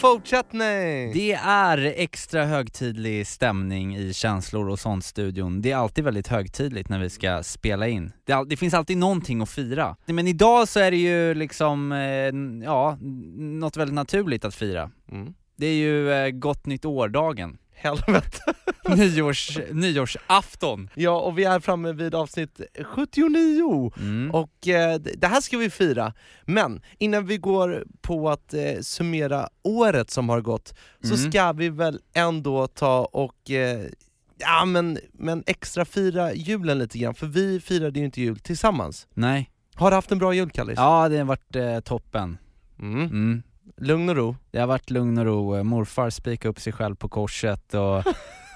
[0.00, 1.12] Go fortsättning!
[1.12, 5.62] Det är extra högtidlig stämning i känslor och sånt studion.
[5.62, 8.12] Det är alltid väldigt högtidligt när vi ska spela in.
[8.24, 9.96] Det, all, det finns alltid någonting att fira.
[10.06, 12.98] Men idag så är det ju liksom, eh, ja,
[13.36, 14.90] något väldigt naturligt att fira.
[15.12, 15.34] Mm.
[15.56, 17.58] Det är ju eh, gott nytt år-dagen.
[17.80, 18.38] Helvete.
[18.96, 20.88] Nyårs, nyårsafton.
[20.94, 24.30] Ja, och vi är framme vid avsnitt 79 Mm.
[24.30, 26.12] och eh, det här ska vi fira.
[26.44, 31.30] Men innan vi går på att eh, summera året som har gått så Mm.
[31.30, 33.80] ska vi väl ändå ta och eh,
[34.38, 39.06] ja men, men extra fira julen lite grann, för vi firade ju inte jul tillsammans.
[39.14, 39.50] Nej.
[39.74, 40.76] Har du haft en bra jul Kallis?
[40.76, 42.38] Ja, det har varit eh, toppen.
[42.78, 43.00] Mm.
[43.00, 43.42] Mm.
[43.76, 44.36] Lugn och ro?
[44.50, 45.62] Det har varit lugn och ro.
[45.62, 48.04] Morfar spikade upp sig själv på korset och,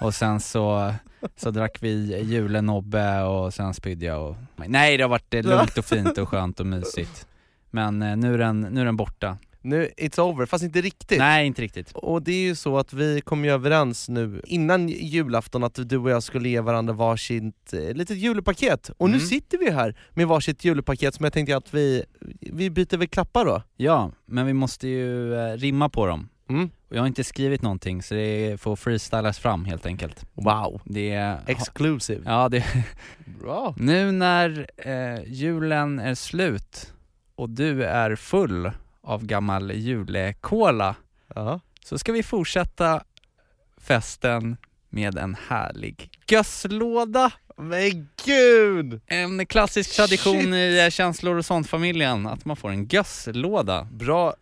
[0.01, 0.95] och sen så,
[1.37, 4.37] så drack vi julenobbe och sen spydde jag och...
[4.67, 7.27] Nej det har varit lugnt och fint och skönt och mysigt.
[7.71, 9.39] Men eh, nu är den, nu är den borta.
[9.65, 11.19] Nu, it's over, fast inte riktigt.
[11.19, 11.93] Nej inte riktigt.
[11.93, 15.97] Och det är ju så att vi kom ju överens nu innan julafton att du
[15.99, 18.91] och jag skulle ge varandra varsitt eh, litet julepaket.
[18.97, 19.27] Och nu Mm.
[19.27, 22.05] sitter vi här med varsitt julepaket som jag tänkte att vi,
[22.41, 23.63] vi byter väl klappar då.
[23.77, 26.29] Ja, men vi måste ju eh, rimma på dem.
[26.49, 26.71] Mm.
[26.89, 30.27] Och jag har inte skrivit någonting så det får freestylas fram helt enkelt.
[30.35, 31.39] Wow, Det är...
[31.47, 32.23] exclusive.
[32.25, 32.65] Ja, det,
[33.41, 33.75] Bra.
[33.79, 36.93] Nu när eh, julen är slut
[37.37, 38.71] och du är full
[39.05, 40.95] av gammal julekola
[41.35, 41.61] Ja.
[41.85, 43.03] så ska vi fortsätta
[43.81, 44.57] festen
[44.91, 47.33] med en härlig gösslåda.
[47.57, 49.01] Men gud!
[49.07, 50.47] En klassisk tradition Shit.
[50.55, 53.89] i eh, känslor och sånt-familjen, att man får en gösslåda.
[53.93, 54.35] Bra,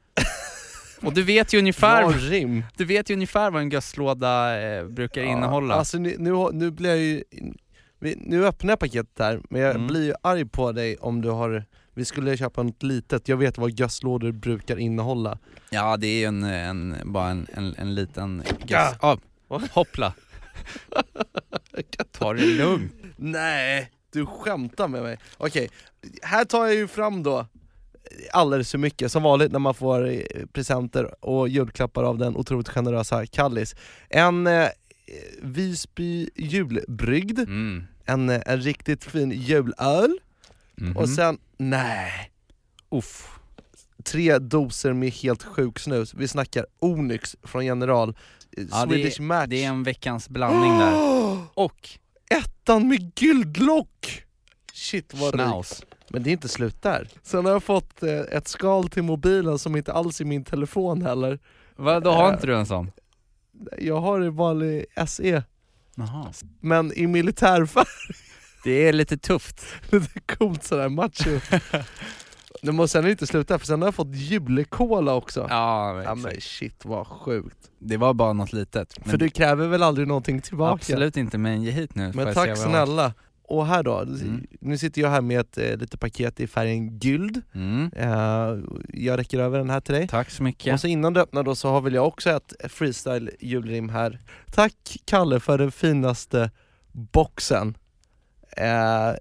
[1.02, 2.64] Och du vet ju ungefär, rim.
[2.76, 5.74] du vet ju ungefär vad en gösslåda eh, brukar innehålla.
[5.74, 7.24] Ja, alltså nu, nu, nu blir jag ju...
[8.16, 9.86] Nu öppnar jag paketet här, men jag Mm.
[9.86, 11.64] blir ju arg på dig om du har...
[11.94, 15.38] Vi skulle köpa något litet, jag vet vad gösslådor brukar innehålla.
[15.70, 18.84] Ja det är ju en, en, bara en, en, en liten Ja.
[18.88, 18.96] göss...
[19.00, 19.16] Ah,
[19.72, 20.14] hoppla!
[22.12, 22.92] Ta det lugnt.
[23.16, 25.18] Nej, du skämtar med mig.
[25.36, 25.68] Okej,
[26.22, 27.46] här tar jag ju fram då
[28.32, 30.20] alldeles för mycket, som vanligt när man får eh,
[30.52, 33.74] presenter och julklappar av den otroligt generösa Kallis.
[34.08, 34.68] En eh,
[35.42, 37.84] Visby julbrygd, Mm.
[38.04, 40.18] en, eh, en riktigt fin julöl,
[40.74, 40.96] Mhm.
[40.96, 41.38] och sen,
[41.70, 42.30] nej,
[42.90, 43.38] Uff.
[44.04, 46.14] tre doser med helt sjuk snus.
[46.14, 48.14] Vi snackar Onyx från General, eh,
[48.70, 49.46] Ja, det, Swedish Match.
[49.48, 50.94] det är en veckans blandning där.
[51.54, 51.88] Och
[52.30, 54.22] Ettan med guldlock!
[54.72, 55.84] Shit vad schnauz.
[56.08, 57.08] Men det är inte slut där.
[57.22, 61.02] Sen har jag fått eh, ett skal till mobilen som inte alls är min telefon
[61.02, 61.38] heller.
[61.76, 62.34] Vad, då har Eh.
[62.34, 62.90] inte du en sån?
[63.78, 65.42] Jag har en vanlig SE,
[65.94, 66.32] Jaha.
[66.60, 67.86] men i militärfärg.
[68.64, 69.64] Det är lite tufft.
[69.90, 71.40] Lite coolt sådär, macho.
[72.62, 75.46] Det måste sen inte sluta för sen har jag fått julekola också.
[75.50, 77.56] Ja, Ja, men shit vad sjukt.
[77.78, 78.94] Det var bara något litet.
[79.00, 80.72] Men För du kräver väl aldrig någonting tillbaka?
[80.74, 82.12] Absolut inte, men ge hit nu.
[82.14, 83.12] Men tack snälla.
[83.48, 84.46] Och här då, Mm.
[84.60, 87.42] nu sitter jag här med ett eh, litet paket i färgen guld.
[87.54, 87.90] Mm.
[87.96, 88.58] Eh,
[88.88, 90.08] jag räcker över den här till dig.
[90.08, 90.74] Tack så mycket.
[90.74, 94.18] Och så innan du öppnar då så har väl jag också ett freestyle julrim här.
[94.52, 96.50] Tack Kalle för den finaste
[96.92, 97.74] boxen.
[98.56, 99.12] Eh,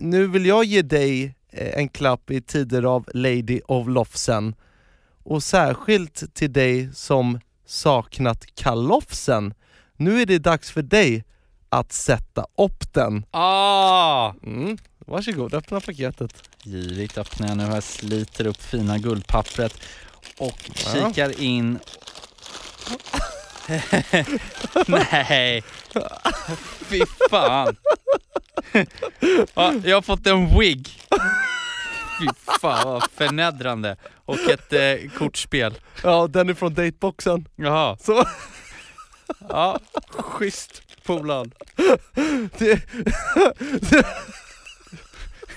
[0.00, 4.54] nu- vill jag ge dig eh, en klapp i tider av Lady of Lofsen.
[5.24, 9.54] Och särskilt till dig som saknat kalofsen.
[9.96, 11.24] Nu är det dags för dig
[11.68, 13.24] att sätta upp den.
[13.30, 14.32] Ah!
[14.42, 14.78] Mm.
[15.06, 16.34] Varsågod, öppna paketet.
[16.64, 19.74] Girigt öppnar jag nu här, sliter upp fina guldpappret
[20.38, 21.08] och Ja.
[21.08, 21.78] kikar in.
[24.86, 25.62] Nej,
[26.80, 27.00] fy
[27.30, 27.76] fan.
[29.54, 30.88] Ja, jag har fått en wig.
[32.20, 32.26] Fy
[32.60, 33.96] fan vad förnedrande.
[34.24, 35.74] Och ett eh, kortspel.
[36.02, 37.48] Ja, den är från dateboxen.
[37.56, 38.24] Jaha, Så
[39.48, 39.78] ja,
[40.10, 41.54] schysst polad.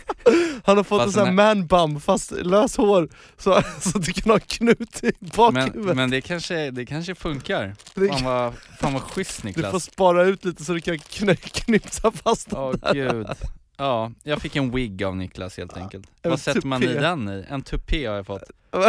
[0.66, 3.98] Han har fått Fast en sån här den man bum fast lös hår så, så
[3.98, 5.96] du kan ha knut i Men, bakhuvudet.
[5.96, 7.76] men det, kanske, det kanske funkar.
[7.96, 9.72] Det- Fan vad, fan vad schysst Du Niklas.
[9.72, 12.94] får spara ut lite så du kan kny, knipsa fast den Åh där.
[12.94, 13.28] gud.
[13.78, 16.08] Ja, jag fick en wig av Niklas helt enkelt.
[16.22, 17.00] en Vad sätter man i tupé.
[17.00, 17.46] den i?
[17.50, 18.44] En tupé har jag fått.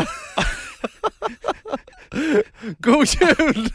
[2.79, 3.69] God jul!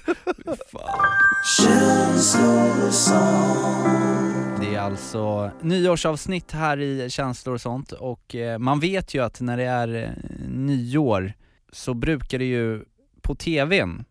[4.59, 9.41] Det är alltså nyårsavsnitt här i känslor och sånt och eh, man vet ju att
[9.41, 10.09] när det är eh,
[10.47, 11.33] nyår
[11.71, 12.85] så brukar det ju
[13.21, 14.05] på tvn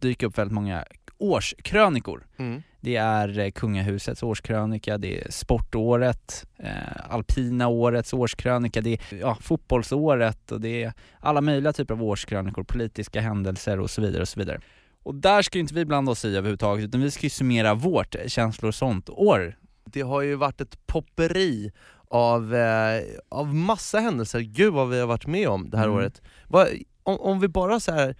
[0.00, 0.84] dyka upp väldigt många
[1.18, 2.26] årskrönikor.
[2.36, 9.18] Mm det är eh, kungahusets årskrönika, det är sportåret, eh, alpina årets årskrönika, det är
[9.20, 14.22] ja, fotbollsåret och det är alla möjliga typer av årskrönikor, politiska händelser och så vidare
[14.22, 14.60] och så vidare.
[15.02, 17.74] Och där ska ju inte vi blanda oss i överhuvudtaget utan vi ska ju summera
[17.74, 19.56] vårt känslor och sånt-år.
[19.84, 21.72] Det har ju varit ett popperi
[22.08, 25.96] av, eh, av massa händelser, gud vad vi har varit med om det här Mm.
[25.96, 26.22] året.
[26.48, 26.68] Vad,
[27.02, 28.16] om, om vi bara så här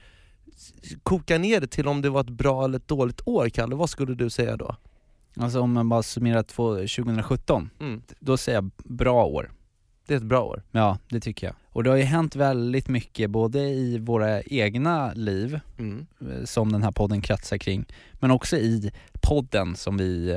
[1.03, 3.91] kokar ner det till om det var ett bra eller ett dåligt år, Kalle, vad
[3.91, 4.77] skulle du säga då?
[5.37, 8.03] Alltså om man bara summerar två- 2017, Mm.
[8.21, 9.51] då säger jag bra år.
[10.07, 10.63] Det är ett bra år.
[10.71, 11.57] Ja, det tycker jag.
[11.67, 16.07] Och det har ju hänt väldigt mycket både i våra egna liv, Mm.
[16.21, 20.31] eh, som den här podden kretsar kring, men också i podden som vi,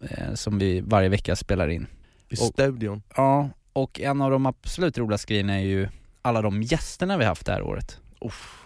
[0.00, 1.86] eh, som vi varje vecka spelar in.
[2.28, 3.02] I Och- studion.
[3.16, 5.88] Ja, och en av de absolut roligaste grejerna är ju
[6.22, 7.98] alla de gästerna vi haft det här året.
[8.20, 8.58] Uff.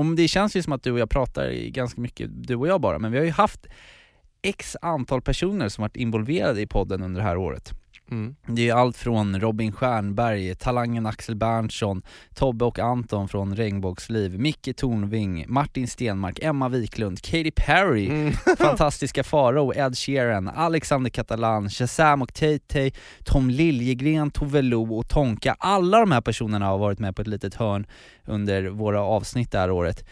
[0.00, 2.80] Om det känns ju som att du och jag pratar ganska mycket, du och jag
[2.80, 3.66] bara, men vi har ju haft
[4.42, 7.72] x antal personer som varit involverade i podden under det här året.
[8.10, 8.34] Mm.
[8.46, 12.02] Det är allt från Robin Stjernberg, talangen Axel Berntsson,
[12.34, 18.32] Tobbe och Anton från Regnbågsliv, Micke Tornving, Martin Stenmark, Emma Wiklund, Katy Perry, Mm.
[18.58, 22.92] fantastiska Farao, Ed Sheeran, Alexander Catalan, Shazam och Tay-Tay,
[23.24, 25.56] Tom Liljegren, Tove Lo och Tonka.
[25.58, 27.86] Alla de här personerna har varit med på ett litet hörn
[28.24, 30.04] under våra avsnitt det här året.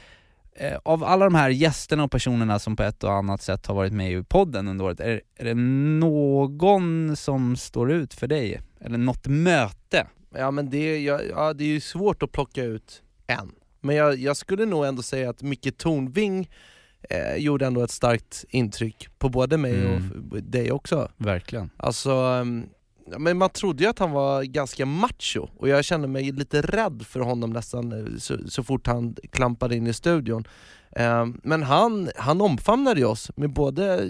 [0.61, 3.75] Eh, Av alla de här gästerna och personerna som på ett och annat sätt har
[3.75, 5.55] varit med i podden under året, är, är det
[6.01, 8.61] någon som står ut för dig?
[8.81, 10.07] Eller något möte?
[10.35, 13.53] Ja men det, är- ja, ja, det är ju svårt att plocka ut en.
[13.81, 16.51] Men jag, jag skulle nog ändå säga att Micke Tornving
[17.11, 20.31] eh, gjorde ändå ett starkt intryck på både mig och Mm.
[20.35, 21.11] f- dig också.
[21.17, 21.71] Verkligen.
[21.77, 22.67] Alltså, ehm,
[23.19, 27.03] men man trodde ju att han var ganska macho och jag kände mig lite rädd
[27.07, 30.45] för honom nästan eh, så, så fort han klampade in i studion.
[30.97, 34.09] Ehm, Men han, han omfamnade oss med både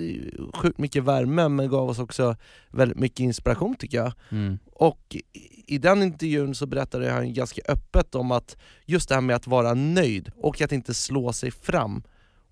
[0.54, 2.36] sjukt mycket värme men gav oss också
[2.70, 4.12] väldigt mycket inspiration tycker jag.
[4.30, 4.58] Mm.
[4.72, 5.16] Och
[5.66, 8.56] i- den intervjun så berättade han ganska öppet om att
[8.86, 12.02] just det här med att vara nöjd och att inte slå sig fram.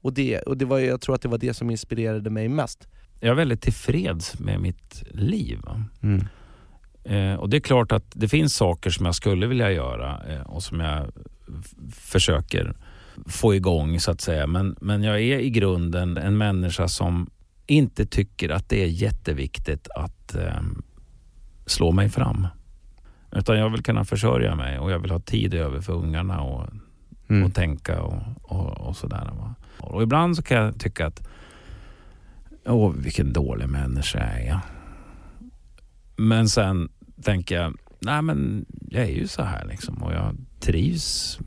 [0.03, 2.89] Och, det, och det var, jag tror att det var det som inspirerade mig mest.
[3.21, 5.59] Jag är väldigt tillfreds med mitt liv.
[5.63, 5.85] va.
[7.05, 10.41] Eh, och det är klart att det finns saker som jag skulle vilja göra eh,
[10.41, 11.07] och som jag
[11.93, 12.77] försöker
[13.27, 14.47] få igång så att säga.
[14.47, 17.31] Men, men jag är i grunden en människa som
[17.67, 20.63] inte tycker att det är jätteviktigt att eh,
[21.67, 22.47] slå mig fram.
[23.33, 26.69] Utan jag vill kunna försörja mig och jag vill ha tid över för ungarna och,
[27.45, 29.31] och tänka och, och, och sådär.
[29.39, 29.55] Va?
[29.79, 31.29] Och ibland så kan jag tycka att
[32.67, 34.61] åh vilken dålig människa är jag.
[36.17, 36.89] Men sen
[37.23, 41.39] tänker jag, nej men jag är ju så här liksom och jag trivs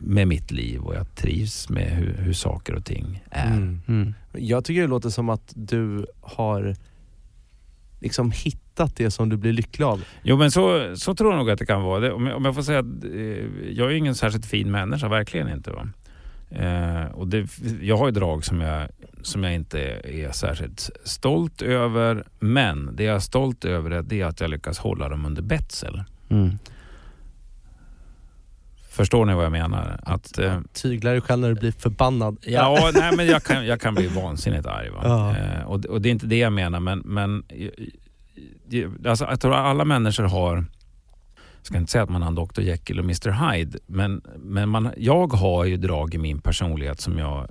[0.00, 3.56] med mitt liv och jag trivs med hur, hur saker och ting är.
[3.88, 4.14] Mm.
[4.32, 6.76] Jag tycker det låter som att du har
[8.00, 10.04] liksom hittat det som du blir lycklig av.
[10.22, 12.00] Jo men så, så tror jag nog att det kan vara.
[12.00, 15.08] Det, om, jag, om jag får säga att eh, jag är ingen särskilt fin människa,
[15.08, 15.70] verkligen inte.
[15.70, 15.88] Va?
[16.50, 17.48] Eh, och det,
[17.80, 18.88] jag har ju drag som jag,
[19.22, 22.26] som jag inte är särskilt stolt över.
[22.38, 25.42] Men det jag är stolt över är, det är att jag lyckas hålla dem under
[25.42, 26.02] betsel.
[26.28, 26.58] Mm.
[28.92, 30.00] Förstår ni vad jag menar?
[30.02, 32.36] Att, eh, Tyglar dig själv när du blir förbannad.
[32.40, 34.90] Ja, nej, men jag kan, jag kan bli vansinnigt arg.
[34.90, 35.00] Va?
[35.04, 35.36] Ja.
[35.36, 39.52] Eh, och, och det är inte det jag menar, men, men eh, alltså, jag tror
[39.52, 40.56] att alla människor har,
[41.56, 44.68] jag ska inte säga att man har en Dr Jekyll och Mr Hyde, men, men
[44.68, 47.48] man, jag har ju drag i min personlighet som jag eh,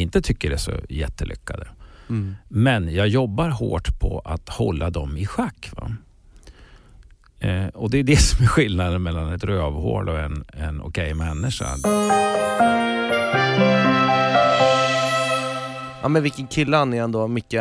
[0.00, 1.68] inte tycker är så jättelyckade.
[2.08, 2.36] Mm.
[2.48, 5.70] Men jag jobbar hårt på att hålla dem i schack.
[7.38, 11.14] Eh, och det är det som är skillnaden mellan ett rövhål och en, en okej
[11.14, 11.66] människa.
[16.02, 17.56] Ja men vilken kille han är ändå, Micke.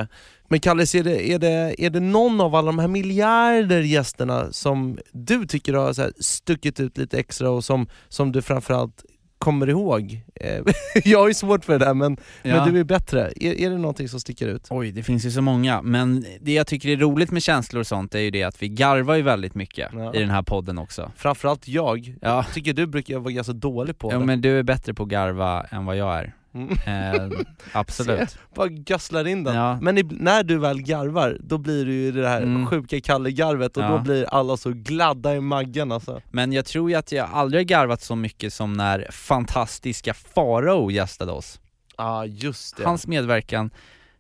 [0.48, 4.52] Men Kallis, är det, är, det, är det någon av alla de här miljarder gästerna
[4.52, 9.06] som du tycker har så här stuckit ut lite extra och som, som du framförallt
[9.40, 10.22] kommer ihåg?
[10.36, 10.62] Eh,
[11.06, 12.56] jag har ju svårt för det där men, Ja.
[12.66, 13.32] men du är bättre.
[13.36, 14.68] Är, är det någonting som sticker ut?
[14.70, 17.88] Oj, det finns ju så många, men det jag tycker är roligt med känslor och
[17.88, 20.14] sånt är ju det att vi garvar ju väldigt mycket Ja.
[20.16, 21.12] i den här podden också.
[21.16, 22.16] Framförallt jag.
[22.22, 22.36] Ja.
[22.36, 24.26] Jag tycker du brukar vara ganska dålig på Ja det.
[24.26, 26.34] men du är bättre på att garva än vad jag är.
[26.86, 27.32] Mm.
[27.32, 27.40] Eh,
[27.72, 28.38] absolut.
[28.56, 29.56] Bara gödslar in den.
[29.56, 29.80] Ja.
[29.82, 32.68] Men när du väl garvar, då blir det ju det här Mm.
[32.68, 33.90] sjuka Kalle-garvet och Ja.
[33.90, 36.22] då blir alla så gladda i maggen alltså.
[36.32, 40.92] Men jag tror ju att jag aldrig har garvat så mycket som när fantastiska Farao
[40.92, 41.60] gästade oss.
[41.98, 42.84] Ja just det.
[42.86, 43.70] Hans medverkan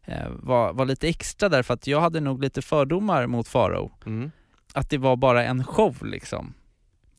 [0.05, 3.91] eh, var, var lite extra därför att jag hade nog lite fördomar mot Farao.
[4.05, 4.31] Mm.
[4.73, 6.53] Att det var bara en show liksom.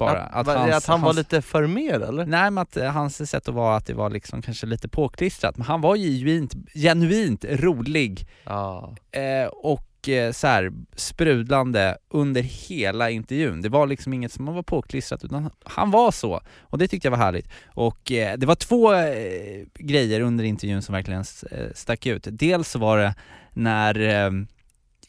[0.05, 0.23] Bara.
[0.23, 2.27] Att, var, att han var lite för mer eller?
[2.27, 5.57] Nej men att eh, hans sätt att vara, att det var liksom kanske lite påklistrat,
[5.57, 8.95] men han var genuint, genuint rolig Ja.
[9.13, 13.61] eh, och eh, så här, sprudlande under hela intervjun.
[13.63, 17.11] Det var liksom inget som var påklistrat utan han var så, och det tyckte jag
[17.11, 17.49] var härligt.
[17.67, 22.27] Och eh, det var två eh, grejer under intervjun som verkligen eh, stack ut.
[22.31, 23.15] Dels var det
[23.53, 24.31] när eh,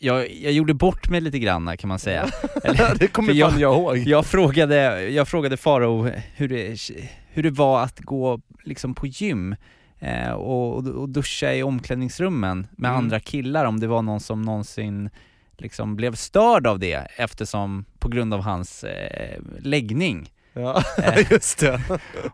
[0.01, 2.29] jag, jag gjorde bort mig lite grann kan man säga.
[2.63, 3.97] Eller- det kommer jag- fan jag ihåg.
[3.97, 6.77] jag frågade, jag frågade Farao hur det,
[7.31, 9.55] hur det var att gå liksom på gym
[9.99, 12.97] eh, och, och duscha i omklädningsrummen med Mm.
[13.03, 15.09] andra killar, om det var någon som någonsin
[15.57, 20.31] liksom blev störd av det eftersom, på grund av hans eh, läggning.
[20.53, 21.25] Ja, Eh.
[21.31, 21.81] just det.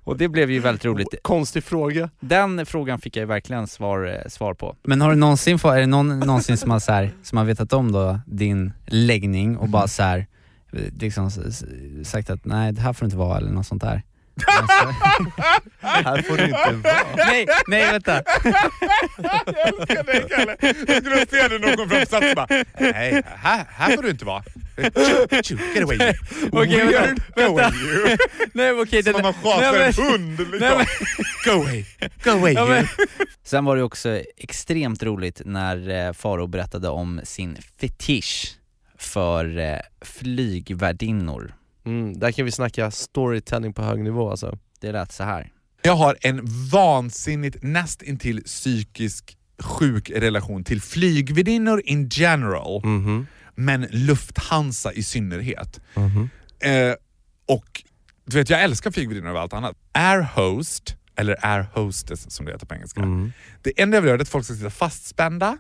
[0.03, 1.07] Och det blev ju väldigt roligt.
[1.21, 2.09] Konstig fråga.
[2.19, 4.75] Den frågan fick jag ju verkligen svar, eh, svar på.
[4.83, 7.45] Men har du någonsin, få- är det någon någonsin som har, så här, som har
[7.45, 10.25] vetat om då din läggning och bara så här,
[10.73, 11.31] eh, liksom
[12.03, 14.01] sagt att nej det här får inte vara eller något sånt där?
[14.47, 14.95] Alltså,
[15.81, 17.05] Här får du inte vara.
[17.15, 18.23] nej, nej vänta.
[18.43, 20.55] Jag älskar dig Kalle!
[20.87, 22.47] Jag skulle se dig någon fram och bara
[22.79, 24.43] Nej, här, här får du inte vara.
[24.77, 26.13] Choo, choo, Get away you.
[26.51, 27.19] Okej, vänta, Weird.
[27.35, 28.17] Go away you.
[28.53, 30.59] Nej okej, Som om man nej, schasar men- en hund liksom.
[30.59, 30.85] nej, men-
[31.55, 31.85] Go away,
[32.23, 32.69] go away Ja, you.
[32.69, 32.87] men-
[33.43, 38.55] Sen var det också extremt roligt när eh, Faro berättade om sin fetisch
[38.99, 41.53] för eh, flygvärdinnor.
[41.87, 44.57] Mm, där kan vi snacka storytelling på hög nivå alltså.
[44.79, 45.51] Det lät så här.
[45.81, 46.41] Jag har en
[46.71, 53.27] vansinnigt nästintill psykisk sjuk relation till flygvärdinnor in general, Mhm.
[53.55, 55.79] men Lufthansa i synnerhet.
[55.95, 56.29] Mhm.
[56.59, 56.93] Eh,
[57.45, 57.83] och
[58.25, 59.75] du vet, jag älskar flygvärdinnor över allt annat.
[59.91, 63.01] Air host, eller air hostess som det heter på engelska.
[63.01, 63.31] Mm.
[63.61, 65.57] Det enda jag vill göra är att folk ska sitta fastspända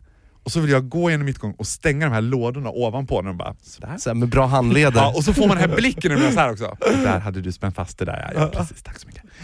[0.47, 3.37] och så vill jag gå genom mittgång och stänga de här lådorna ovanpå när de
[3.37, 3.95] bara sådär.
[3.97, 5.01] Så med bra handleder.
[5.01, 6.77] Ja, och så får man den här blicken när de så här också.
[6.79, 8.41] Där hade du spänt fast det där ja.
[8.41, 9.23] ja precis, tack så mycket.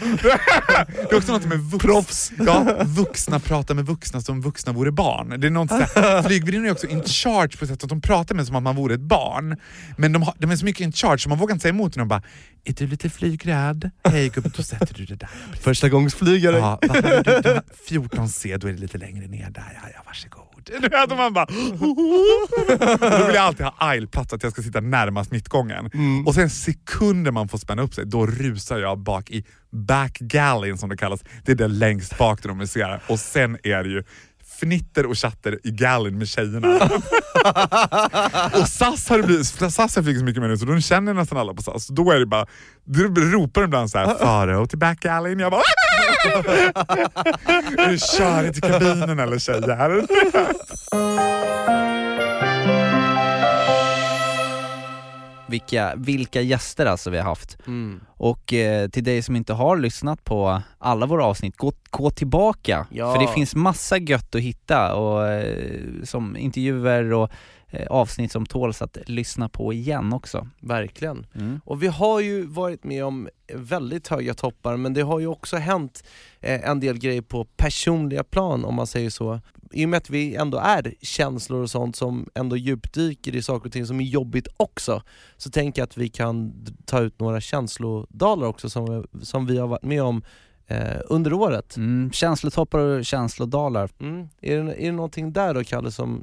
[1.08, 2.32] Det är också något med vux, Proffs.
[2.38, 5.40] Ja, vuxna pratar med vuxna som vuxna vore barn.
[5.40, 8.56] Det är något sådär, är också in charge på sätt att de pratar med som
[8.56, 9.56] att man vore ett barn.
[9.96, 11.96] Men de, har, de är så mycket in charge så man vågar inte säga emot
[11.96, 12.22] när de bara
[12.64, 13.90] Är du lite flygrädd?
[14.04, 15.30] Hej gubben, då sätter du det där.
[15.60, 16.56] Första gångs flygare.
[16.56, 17.40] Ja, vad hade du?
[17.40, 19.78] du har 14C, då är det lite längre ner där.
[19.82, 20.53] Ja, ja varsågod.
[20.66, 21.46] Du vet, och man bara...
[23.20, 25.90] Då vill jag alltid ha aisleplats, att jag ska sitta närmast mittgången.
[25.94, 26.26] Mm.
[26.26, 30.78] Och sen sekunder man får spänna upp sig, då rusar jag bak i back galleyn
[30.78, 31.20] som det kallas.
[31.44, 33.00] Det är där längst bak där de museer.
[33.08, 34.04] Och sen är det ju
[34.60, 36.68] fnitter och chatter i galleyn med tjejerna.
[38.60, 41.12] och SAS har det blivit, SAS har flugit så mycket med nu så då känner
[41.12, 41.86] jag nästan alla på SAS.
[41.86, 42.46] Då är det bara,
[42.84, 45.38] då ropar de ibland såhär Farao till back galleyn.
[45.38, 45.62] Jag bara
[47.78, 50.04] Är det körigt i kabinen eller tjejer?
[55.46, 57.58] Vilka, vilka gäster alltså vi har haft.
[57.66, 58.00] Mm.
[58.24, 62.86] Och eh, till dig som inte har lyssnat på alla våra avsnitt, gå, gå tillbaka.
[62.90, 63.14] Ja.
[63.14, 67.30] För det finns massa gött att hitta och eh, som intervjuer och
[67.70, 70.48] eh, avsnitt som tåls att lyssna på igen också.
[70.60, 71.26] Verkligen.
[71.34, 71.60] Mm.
[71.64, 75.56] Och vi har ju varit med om väldigt höga toppar men det har ju också
[75.56, 76.04] hänt
[76.40, 79.40] eh, en del grejer på personliga plan om man säger så.
[79.72, 83.66] I och med att vi ändå är känslor och sånt som ändå djupdyker i saker
[83.66, 85.02] och ting som är jobbigt också
[85.36, 86.52] så tänker jag att vi kan
[86.84, 87.40] ta ut några
[88.14, 90.22] känslodalar också som, som vi har varit med om
[90.66, 91.76] eh, under året.
[91.76, 93.90] Mm, känslotoppar och känslodalar.
[94.00, 94.28] Mm.
[94.40, 96.22] Är, det, är det någonting där då Kalle som,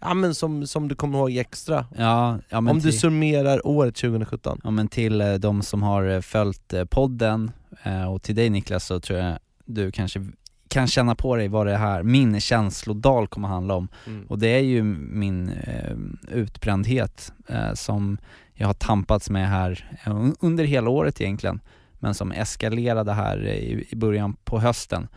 [0.00, 1.86] ja, men som, som du kommer ihåg extra?
[1.96, 4.60] Ja, ja, om du till- summerar året 2017?
[4.64, 7.50] Ja men till eh, de som har eh, följt eh, podden
[7.82, 10.26] eh, och till dig Niklas så tror jag du kanske
[10.68, 13.88] kan känna på dig vad det här, min känslodal kommer handla om.
[14.06, 14.26] Mm.
[14.26, 15.96] Och det är ju min eh,
[16.30, 18.18] utbrändhet eh, som
[18.60, 21.60] jag har tampats med här eh, un- under hela året egentligen.
[21.98, 25.08] Men som eskalerade här i, början på hösten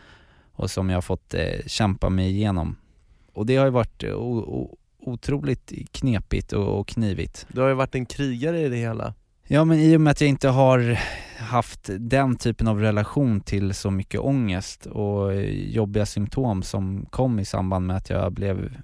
[0.51, 2.75] och som jag har fått eh, kämpa mig igenom.
[3.33, 4.13] Och det har ju varit eh,
[5.00, 7.47] otroligt knepigt och, knivigt.
[7.50, 9.13] Du har ju varit en krigare i det hela.
[9.47, 11.00] Ja men i och med att jag inte har
[11.38, 17.45] haft den typen av relation till så mycket ångest och jobbiga symptom som kom i
[17.45, 18.77] samband med att jag blev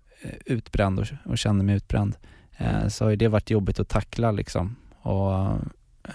[0.46, 2.16] utbränd och, och kände mig utbränd
[2.90, 5.34] så har ju det varit jobbigt att tackla liksom och,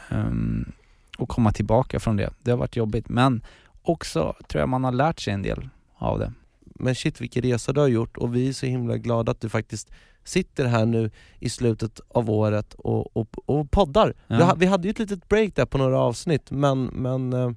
[0.08, 0.72] ehm,
[1.18, 2.30] och komma tillbaka från det.
[2.42, 3.42] Det har varit jobbigt men
[3.82, 6.32] också tror jag man har lärt sig en del av det.
[6.60, 9.48] Men shit vilken resa du har gjort och vi är så himla glada att du
[9.48, 9.90] faktiskt
[10.24, 14.14] sitter här nu i slutet av året och, och, och poddar.
[14.26, 14.54] Ja.
[14.58, 17.50] Vi hade ju ett litet break där på några avsnitt men, men eh,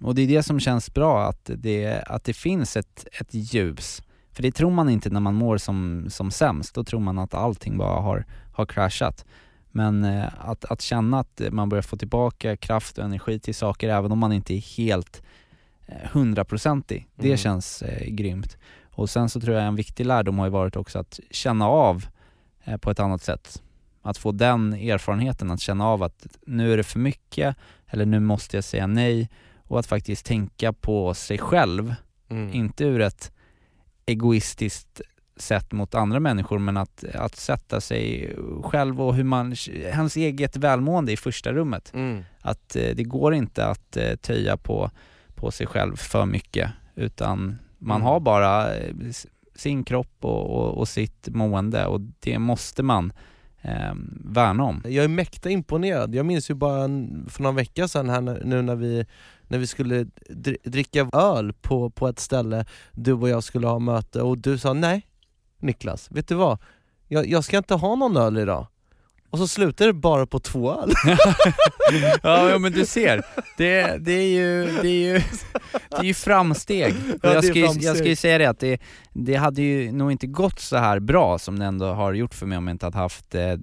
[0.00, 4.02] Och det är det som känns bra, att det, att det finns ett, ett ljus.
[4.38, 7.34] För det tror man inte när man mår som, som sämst, då tror man att
[7.34, 9.24] allting bara har, har kraschat.
[9.70, 13.88] Men eh, att, att känna att man börjar få tillbaka kraft och energi till saker
[13.88, 15.22] även om man inte är helt
[15.86, 17.36] eh, hundraprocentig, det Mm.
[17.36, 18.56] känns eh, grymt.
[18.84, 22.06] Och sen så tror jag en viktig lärdom har ju varit också att känna av
[22.64, 23.62] eh, på ett annat sätt.
[24.02, 28.20] Att få den erfarenheten, att känna av att nu är det för mycket eller nu
[28.20, 29.28] måste jag säga nej
[29.64, 31.94] och att faktiskt tänka på sig själv,
[32.30, 32.52] Mm.
[32.52, 33.32] inte ur ett
[34.08, 35.00] egoistiskt
[35.36, 39.54] sätt mot andra människor men att, att sätta sig själv och hur man,
[39.94, 41.92] hans eget välmående i första rummet.
[41.94, 42.24] Mm.
[42.40, 44.90] Att eh, det går inte att eh, töja på,
[45.34, 48.06] på sig själv för mycket utan man Mm.
[48.06, 48.94] har bara eh,
[49.54, 53.12] sin kropp och, och, och sitt mående och det måste man
[53.62, 53.92] eh,
[54.24, 54.82] värna om.
[54.84, 56.14] Jag är mäkta imponerad.
[56.14, 56.88] Jag minns ju bara
[57.28, 59.06] för någon vecka sedan här nu när vi,
[59.48, 60.06] när vi skulle
[60.64, 64.72] dricka öl på, på ett ställe, du och jag skulle ha möte och du sa
[64.72, 65.06] nej
[65.60, 66.58] Niklas, vet du vad?
[67.08, 68.66] Jag, jag ska inte ha någon öl idag.
[69.30, 70.92] Och så slutade det bara på två öl.
[72.22, 73.22] ja, men du ser,
[73.56, 75.22] det, det, är ju, det, är ju,
[75.90, 76.94] det är ju framsteg.
[77.22, 78.80] Ja, jag, ska ju, jag ska ju säga det att det,
[79.12, 82.46] det hade ju nog inte gått så här bra som det ändå har gjort för
[82.46, 83.54] mig om jag inte hade haft eh,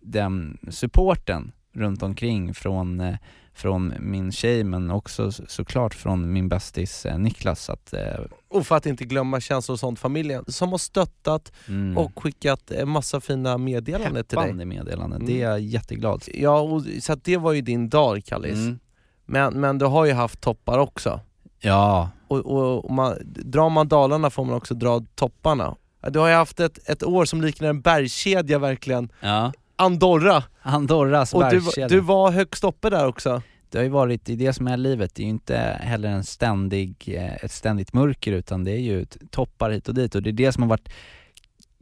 [0.00, 3.14] den supporten runt omkring från, eh,
[3.54, 7.70] från min tjej men också så- såklart från min bästis eh, Niklas.
[7.70, 11.98] Att, eh, Och för att inte glömma känslor och sånt, familjen som har stöttat mm,
[11.98, 14.64] och skickat en massa fina meddelanden till dig.
[14.64, 15.26] meddelanden, Mm.
[15.26, 18.54] det är jag jätteglad Ja, och, så det var ju din dag Kallis.
[18.54, 18.78] Mm.
[19.26, 21.20] Men, men du har ju haft toppar också.
[21.60, 25.76] Ja, Och, och, och man, drar man dalarna får man också dra topparna.
[26.10, 29.12] Du har ju haft ett, ett år som liknar en bergskedja verkligen.
[29.20, 29.52] ja.
[29.80, 30.42] Andorra!
[30.62, 31.88] Andorras Och du, bergskedja.
[31.88, 33.42] du var högst uppe där också.
[33.70, 36.24] Det har ju varit, är det som är livet, det är ju inte heller en
[36.24, 40.30] ständig, eh, ett ständigt mörker utan det är ju toppar hit och dit och det
[40.30, 40.88] är det som har varit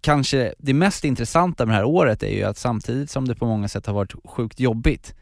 [0.00, 3.46] Kanske det mest intressanta med det här året är ju att samtidigt som det på
[3.46, 5.14] många sätt har varit sjukt jobbigt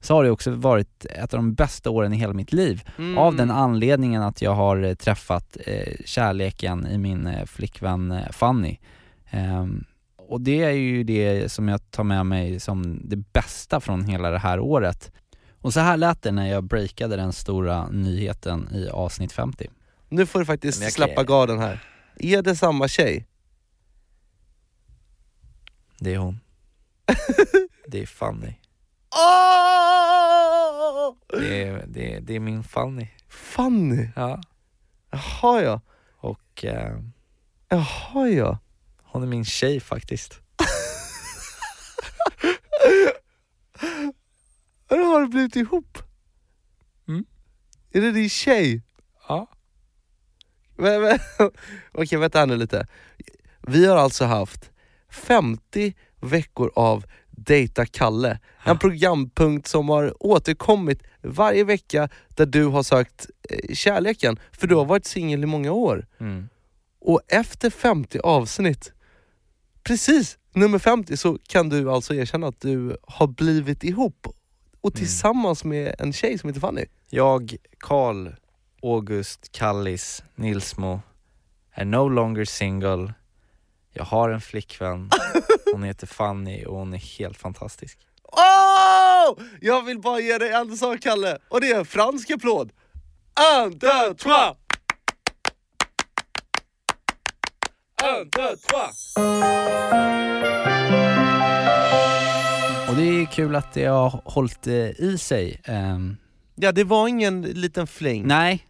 [0.00, 2.82] så har det också varit ett av de bästa åren i hela mitt liv.
[2.98, 3.18] Mm.
[3.18, 8.30] Av den anledningen att jag har eh, träffat eh, kärleken i min eh, flickvän eh,
[8.30, 8.78] Fanny.
[9.30, 9.84] Ehm,
[10.16, 14.30] och det är ju det som jag tar med mig som det bästa från hela
[14.30, 15.12] det här året.
[15.60, 19.70] Och så här lät det när jag breakade den stora nyheten i avsnitt 50.
[20.08, 21.84] Nu får du faktiskt jag släppa kan- garden här.
[22.16, 23.26] Är det samma tjej?
[25.98, 26.40] Det är hon.
[27.86, 28.54] det är Fanny.
[29.16, 31.14] Åh!
[31.40, 33.08] Det är, det är, det är min Fanny.
[33.28, 34.08] Fanny!
[34.16, 34.40] Ja.
[35.10, 35.80] Jaha ja,
[36.16, 36.98] Och eh,
[37.68, 38.58] jaha ja.
[39.02, 40.40] hon är min tjej faktiskt.
[44.90, 45.98] Hur har du blivit ihop?
[47.08, 47.24] Mm.
[47.92, 48.82] Är det din tjej?
[49.28, 49.48] Ja.
[50.76, 51.18] Men, men,
[51.92, 52.86] okej, vänta nu lite.
[53.60, 54.70] Vi har alltså haft
[55.10, 58.38] 50 veckor av Dejta Kalle.
[58.64, 64.38] En programpunkt som har återkommit varje vecka där du har sökt eh, kärleken.
[64.52, 66.06] För du har varit singel i många år.
[66.20, 66.48] Mm.
[67.00, 68.92] Och efter 50 avsnitt,
[69.82, 74.26] precis nummer 50, så kan du alltså erkänna att du har blivit ihop
[74.80, 74.98] och Mm.
[74.98, 76.84] tillsammans med en tjej som heter Fanny.
[77.10, 78.28] Jag, Karl
[78.82, 81.00] August Kallis Nilsmo,
[81.72, 83.14] är no longer single.
[83.92, 85.10] Jag har en flickvän,
[85.72, 87.98] hon heter Fanny och hon är helt fantastisk.
[88.22, 89.44] Åh!
[89.60, 92.72] Jag vill bara ge dig en sak Kalle, och det är en fransk applåd.
[93.64, 94.56] Un, deux, trois!
[98.02, 99.14] Un, deux, trois!
[102.90, 105.60] Och det är kul att det har hållit eh, i sig.
[105.64, 106.16] Ehm,
[106.54, 108.26] Ja, det var ingen liten fling.
[108.26, 108.66] nej,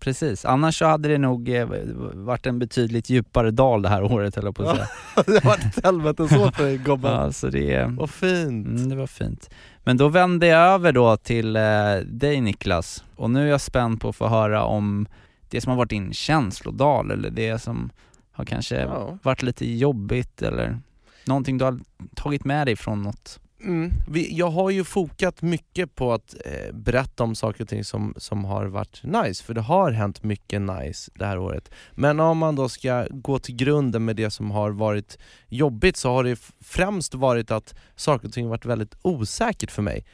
[0.00, 0.44] precis.
[0.44, 1.68] Annars så hade det nog eh,
[2.14, 4.88] varit en betydligt djupare dal det här året höll jag på att säga.
[5.26, 7.12] det var ett helvete så för dig gubben.
[7.12, 8.66] Ja, så det, Vad fint.
[8.66, 9.50] mm, det var fint.
[9.84, 11.62] Men då vände jag över då till eh,
[12.04, 15.06] dig Niklas, och nu är jag spänd på att få höra om
[15.48, 17.90] det som har varit din känslodal eller det som
[18.32, 19.18] har kanske Ja.
[19.22, 20.78] varit lite jobbigt eller
[21.26, 21.80] någonting du har
[22.14, 23.38] tagit med dig från något.
[23.64, 23.92] Mm.
[24.08, 28.14] Vi, jag har ju fokat mycket på att eh, berätta om saker och ting som,
[28.16, 31.70] som har varit nice, för det har hänt mycket nice det här året.
[31.92, 36.10] Men om man då ska gå till grunden med det som har varit jobbigt så
[36.10, 40.04] har det främst varit att saker och ting har varit väldigt osäkert för mig.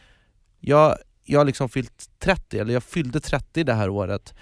[0.61, 4.35] Jag, jag har liksom fyllt 30, eller jag fyllde 30 det här året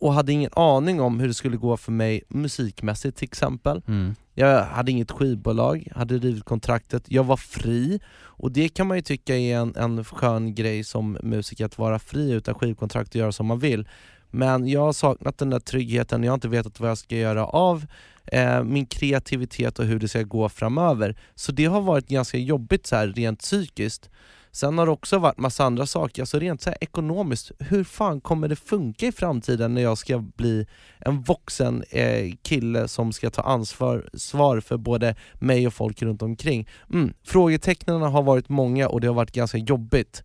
[0.00, 3.82] och hade ingen aning om hur det skulle gå för mig musikmässigt till exempel.
[3.88, 4.14] Mm.
[4.34, 9.02] Jag hade inget skivbolag, hade rivit kontraktet, jag var fri och det kan man ju
[9.02, 13.32] tycka är en, en skön grej som musiker att vara fri utan skivkontrakt och göra
[13.32, 13.88] som man vill.
[14.30, 17.46] Men jag har saknat den där tryggheten, jag har inte vetat vad jag ska göra
[17.46, 17.86] av
[18.26, 21.16] eh, min kreativitet och hur det ska gå framöver.
[21.34, 24.10] Så det har varit ganska jobbigt så här, rent psykiskt.
[24.52, 28.20] Sen har det också varit massa andra saker, alltså rent så här ekonomiskt, hur fan
[28.20, 30.66] kommer det funka i framtiden när jag ska bli
[30.98, 36.22] en vuxen eh, kille som ska ta ansvar svar för både mig och folk runt
[36.22, 36.68] omkring?
[36.92, 37.12] Mm.
[37.24, 40.22] Frågetecknen har varit många och det har varit ganska jobbigt.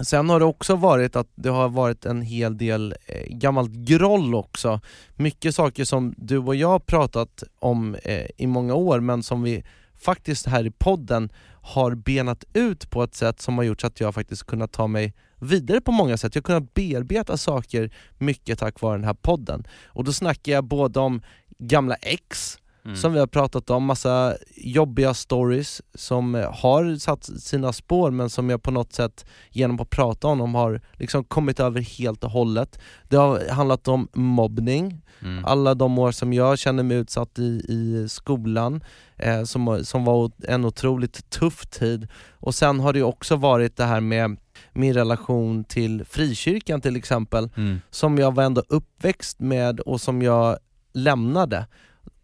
[0.00, 4.34] Sen har det också varit att det har varit en hel del eh, gammalt groll
[4.34, 4.80] också.
[5.14, 9.42] Mycket saker som du och jag har pratat om eh, i många år men som
[9.42, 9.64] vi
[10.04, 14.00] faktiskt här i podden har benat ut på ett sätt som har gjort så att
[14.00, 16.34] jag faktiskt kunnat ta mig vidare på många sätt.
[16.34, 19.64] Jag har kunnat bearbeta saker mycket tack vare den här podden.
[19.86, 21.22] Och då snackar jag både om
[21.58, 22.96] gamla ex, Mm.
[22.96, 28.50] som vi har pratat om, massa jobbiga stories som har satt sina spår men som
[28.50, 32.30] jag på något sätt genom att prata om dem har liksom kommit över helt och
[32.30, 32.78] hållet.
[33.08, 35.44] Det har handlat om mobbning, Mm.
[35.44, 38.84] alla de år som jag känner mig utsatt i, i skolan,
[39.16, 42.08] eh, som, som var en otroligt tuff tid.
[42.32, 44.36] Och sen har det också varit det här med
[44.72, 47.80] min relation till frikyrkan till exempel, Mm.
[47.90, 50.58] som jag var ändå uppväxt med och som jag
[50.92, 51.66] lämnade.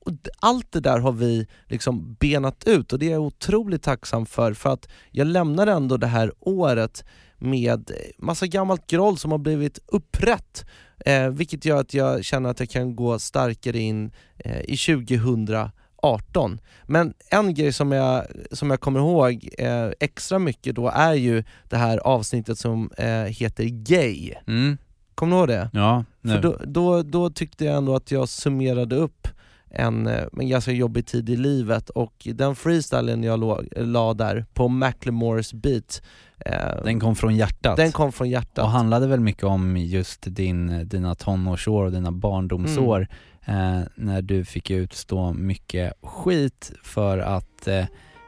[0.00, 4.26] Och allt det där har vi liksom benat ut och det är jag otroligt tacksam
[4.26, 7.04] för, för att jag lämnade ändå det här året
[7.38, 10.64] med massa gammalt groll som har blivit upprätt,
[11.06, 16.60] eh, vilket gör att jag känner att jag kan gå starkare in eh, i 2018.
[16.86, 21.44] Men en grej som jag, som jag kommer ihåg eh, extra mycket då är ju
[21.68, 24.34] det här avsnittet som eh, heter Gay.
[24.46, 24.78] Mm.
[25.14, 25.70] Kommer du ihåg det?
[25.72, 26.32] Ja, nu.
[26.32, 29.28] För då, då, då tyckte jag ändå att jag summerade upp
[29.70, 34.44] en, eh, en ganska jobbig tid i livet och den freestylen jag lå- la där
[34.54, 36.02] på Macklemores beat,
[36.46, 37.76] eh, Den kom från hjärtat.
[37.76, 38.64] den kom från hjärtat.
[38.64, 43.08] Och handlade väl mycket om just din, dina tonårsår och dina barndomsår
[43.44, 47.78] eh, när du fick utstå mycket skit för att eh,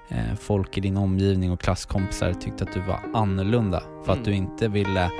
[0.08, 4.30] eh, folk i din omgivning och klasskompisar tyckte att du var annorlunda för att Mm.
[4.30, 5.10] du inte ville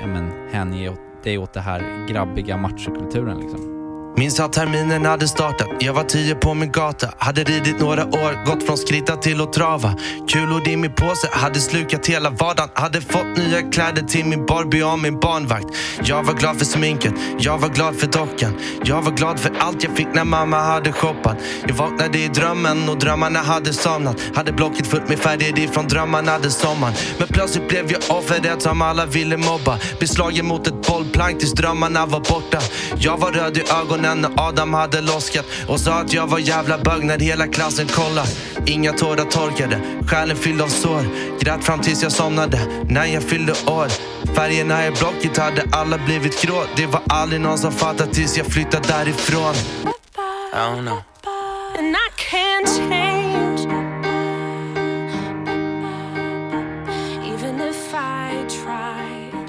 [0.00, 0.92] ja, men, hänge
[1.24, 3.79] dig åt det här grabbiga machokulturen liksom.
[4.16, 7.08] Minns att terminen hade startat, jag var tio på min gata.
[7.18, 9.94] Hade ridit några år, gått från skritta till att trava.
[10.28, 12.70] Kulor i min påse, hade slukat hela vardagen.
[12.74, 15.66] Hade fått nya kläder till min Barbie och min barnvakt.
[16.04, 18.52] Jag var glad för sminket, jag var glad för dockan.
[18.84, 21.36] Jag var glad för allt jag fick när mamma hade shoppat.
[21.66, 24.16] Jag vaknade i drömmen och drömmarna hade somnat.
[24.34, 26.94] Hade blocket fullt med färger ifrån drömmarna den sommaren.
[27.18, 29.78] Men plötsligt blev jag offret som alla ville mobba.
[30.00, 32.58] Beslagen mot ett bollplank tills drömmarna var borta.
[32.98, 36.78] Jag var röd i ögonen när Adam hade loskat och sa att jag var jävla
[36.78, 38.28] bög när hela klassen kollade.
[38.66, 41.04] Inga tårar torkade, själen fylld av sår.
[41.40, 43.88] Grät fram tills jag somnade när jag fyllde år.
[44.34, 46.62] Färgerna i blocket hade alla blivit grå.
[46.76, 49.54] Det var aldrig någon som fattade tills jag flyttade därifrån.
[50.52, 50.98] I don't know.
[51.80, 53.09] and I can't change.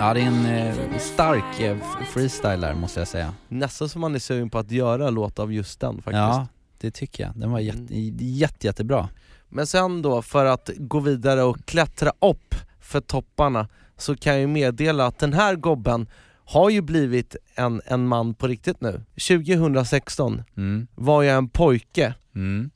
[0.02, 1.78] Ja, det är en eh, stark eh,
[2.14, 3.34] freestyle där måste jag säga.
[3.48, 6.14] Nästan som man är sugen på att göra en låt av just den faktiskt.
[6.16, 7.32] Ja, det tycker jag.
[7.36, 9.10] Den var jätte, jätte, jättebra.
[9.50, 14.42] Men sen då, för att gå vidare och klättra upp för topparna, så kan jag
[14.42, 16.08] ju meddela att den här gobben
[16.46, 19.02] har ju blivit en, en man på riktigt nu.
[19.14, 20.88] 2016 Mm.
[20.96, 22.70] var jag en pojke, Mm.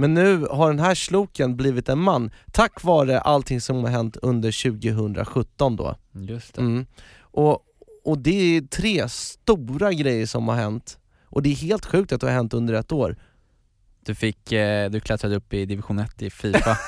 [0.00, 4.16] Men nu har den här sloken blivit en man, tack vare allting som har hänt
[4.16, 5.96] under 2017 då.
[6.12, 6.60] Just det.
[6.60, 6.86] Mm.
[7.20, 7.64] Och,
[8.04, 12.20] och det är tre stora grejer som har hänt, och det är helt sjukt att
[12.20, 13.16] det har hänt under ett år.
[14.04, 16.78] Du fick, eh, du klättrade upp i division 1 i Fifa.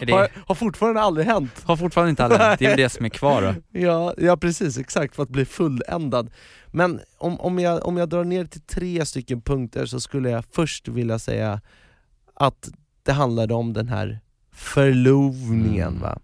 [0.00, 1.62] Det Har, har fortfarande aldrig hänt.
[1.64, 2.58] har fortfarande inte alla hänt.
[2.58, 3.54] det är det som är kvar då.
[3.80, 6.30] Ja, ja precis, exakt, för att bli fulländad.
[6.66, 10.44] Men om, om, jag, om jag drar ner till tre stycken punkter så skulle jag
[10.52, 11.60] först vilja säga
[12.34, 12.70] att
[13.02, 14.20] det handlade om den här
[14.52, 16.00] förlovningen Mm.
[16.00, 16.18] va?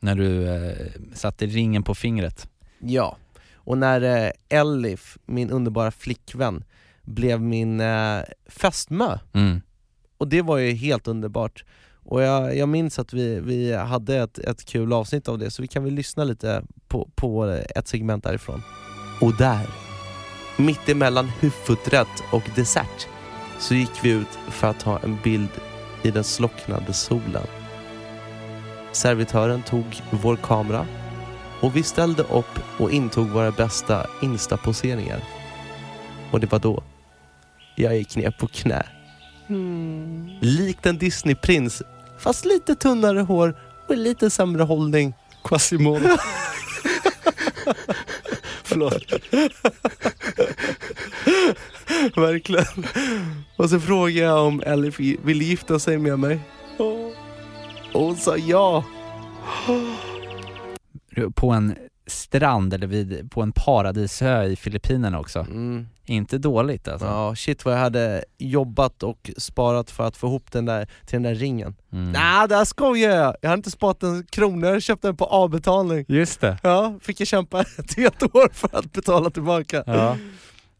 [0.00, 2.48] När du eh, satte ringen på fingret.
[2.78, 3.16] Ja,
[3.54, 6.64] och när eh, Elif, min underbara flickvän,
[7.02, 9.60] blev min eh, fästmö, Mm.
[10.18, 11.64] och det var ju helt underbart.
[12.04, 15.62] Och jag, jag minns att vi, vi hade ett, ett kul avsnitt av det, så
[15.62, 17.44] vi kan väl lyssna lite på, på
[17.76, 18.62] ett segment därifrån.
[19.20, 19.66] Och där,
[20.56, 23.08] mitt emellan huvudrätt och dessert,
[23.58, 25.48] så gick vi ut för att ta en bild
[26.02, 27.46] i den slocknade solen.
[28.92, 30.86] Servitören tog vår kamera
[31.60, 35.20] och vi ställde upp och intog våra bästa instaposeringar.
[36.30, 36.82] Och det var då
[37.76, 38.86] jag gick ner på knä.
[40.40, 41.82] Likt en Disneyprins,
[42.18, 43.56] fast lite tunnare hår
[43.88, 45.14] och lite sämre hållning.
[45.44, 46.08] Quasimodo.
[48.62, 49.12] förlåt.
[52.16, 52.86] Verkligen.
[53.56, 56.40] Och så frågade jag om Ellie ville gifta sig med mig.
[56.78, 57.12] Och
[57.92, 58.84] hon sa ja.
[61.34, 61.74] På en
[62.06, 65.38] strand eller vid, på en paradisö i Filippinerna också.
[65.38, 65.86] Mm.
[66.06, 67.06] Inte dåligt alltså.
[67.06, 71.12] Ja, shit vad jag hade jobbat och sparat för att få ihop den där till
[71.12, 71.76] den där ringen.
[71.92, 72.12] Mm.
[72.12, 73.36] Nej, där skojar jag!
[73.40, 76.04] Jag hade inte sparat en krona, jag köpte den på avbetalning.
[76.08, 76.58] Just det.
[76.62, 79.82] Ja, fick jag kämpa ett helt år för att betala tillbaka.
[79.86, 80.16] Ja.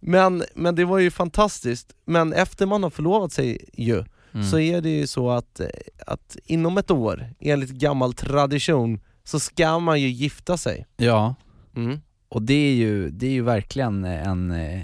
[0.01, 1.93] Men, men det var ju fantastiskt.
[2.05, 4.47] Men efter man har förlovat sig ju, Mm.
[4.47, 5.67] så är det ju så att, eh,
[6.07, 10.87] att inom ett år, enligt gammal tradition, så ska man ju gifta sig.
[10.97, 11.35] ja,
[11.77, 11.99] Mm.
[12.29, 14.81] och det är ju, det är ju verkligen en, eh,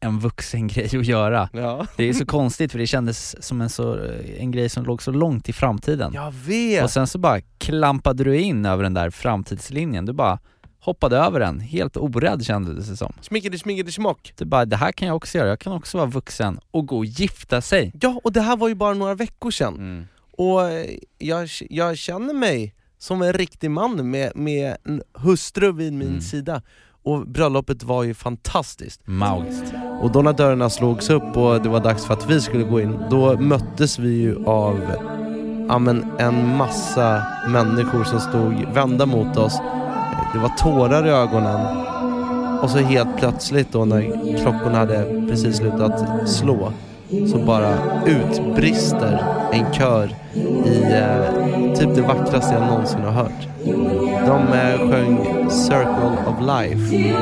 [0.00, 1.48] en vuxen grej att göra.
[1.52, 1.86] Ja.
[1.96, 3.98] Det är så konstigt för det kändes som en, så,
[4.38, 6.12] en grej som låg så långt i framtiden.
[6.14, 6.84] Jag vet!
[6.84, 10.38] Och sen så bara klampade du in över den där framtidslinjen, du bara
[10.84, 13.12] hoppade över den, helt orädd kändes det som.
[13.20, 14.32] Smickety smickety smock.
[14.36, 16.98] Du bara, det här kan jag också göra, jag kan också vara vuxen och gå
[16.98, 17.92] och gifta sig.
[18.00, 19.74] Ja, och det här var ju bara några veckor sedan.
[19.74, 20.04] Mm.
[20.36, 20.86] Och eh,
[21.18, 26.20] jag, jag känner mig som en riktig man med, med en hustru vid min Mm.
[26.20, 26.62] sida.
[27.02, 29.00] Och bröllopet var ju fantastiskt.
[29.04, 29.74] Magiskt.
[30.02, 32.80] Och då när dörrarna slogs upp och det var dags för att vi skulle gå
[32.80, 34.80] in, då möttes vi ju av
[35.68, 39.58] ja, men en massa människor som stod vända mot oss.
[40.32, 41.60] Det var tårar i ögonen.
[42.62, 44.02] Och så helt plötsligt då när
[44.42, 46.72] klockorna hade precis slutat slå
[47.32, 47.74] så bara
[48.06, 50.10] utbrister en kör
[50.64, 53.48] i eh, typ det vackraste jag någonsin har hört.
[54.26, 57.14] De eh, sjöng Circle of Life.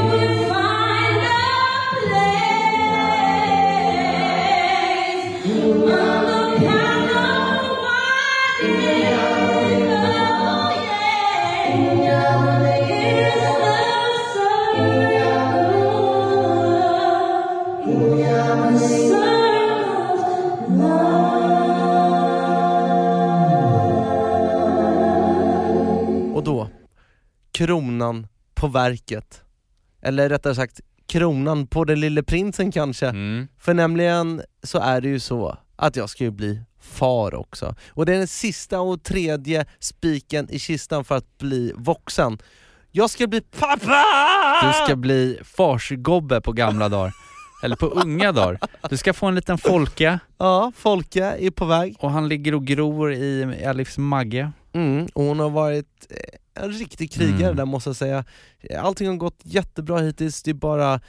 [27.66, 29.42] Kronan på verket.
[30.02, 33.06] Eller rättare sagt, kronan på den lille prinsen kanske.
[33.06, 33.48] Mm.
[33.58, 37.74] För nämligen så är det ju så att jag ska ju bli far också.
[37.90, 42.38] Och det är den sista och tredje spiken i kistan för att bli vuxen.
[42.90, 44.04] Jag ska bli pappa!
[44.62, 47.12] Du ska bli farsgobbe på gamla dagar.
[47.62, 48.58] Eller på unga dagar.
[48.90, 51.96] Du ska få en liten Folke Ja, Folke är på väg.
[51.98, 54.52] och han ligger och gror i Elifs magge.
[54.72, 56.16] Mm, och hon har varit eh,
[56.54, 57.56] en riktig krigare Mm.
[57.56, 58.24] där måste jag säga.
[58.78, 61.00] Allting har gått jättebra hittills, det är bara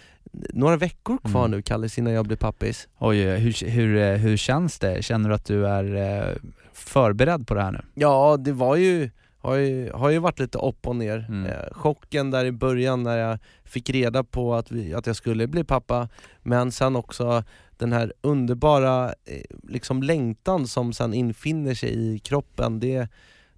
[0.54, 1.52] några veckor kvar Mm.
[1.52, 2.88] nu Kallis innan jag blir pappis.
[3.00, 5.04] Oj, hur, hur, hur känns det?
[5.06, 6.36] Känner du att du är eh,
[6.74, 7.82] förberedd på det här nu?
[7.94, 11.26] Ja, det var ju, har ju, har ju varit lite upp och ner.
[11.30, 11.46] Mm.
[11.46, 15.48] Eh, chocken där i början när jag fick reda på att, vi, att jag skulle
[15.48, 16.10] bli pappa,
[16.44, 17.44] men sen också
[17.78, 22.80] den här underbara eh, liksom längtan som sen infinner sig i kroppen.
[22.80, 23.08] Det,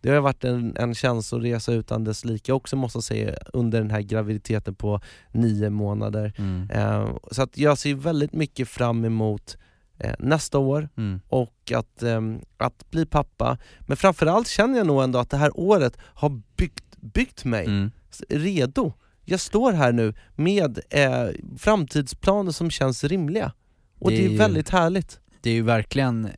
[0.09, 3.91] det har varit en, en känsloresa utan dess like också måste jag säga under den
[3.91, 6.33] här graviditeten på nio månader.
[6.37, 6.69] Mm.
[6.71, 9.57] Eh, så att jag ser väldigt mycket fram emot
[9.97, 11.21] eh, nästa år Mm.
[11.27, 13.57] och att, ehm, att bli pappa.
[13.79, 17.91] Men framförallt känner jag nog ändå att det här året har byggt, byggt mig Mm.
[18.29, 18.93] redo.
[19.23, 23.51] Jag står här nu med eh, framtidsplaner som känns rimliga.
[23.99, 25.19] Och Det det är är, ju- väldigt härligt.
[25.41, 26.29] Det är ju verkligen